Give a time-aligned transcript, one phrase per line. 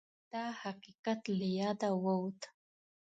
[0.33, 2.39] دا حقیقت له یاده ووت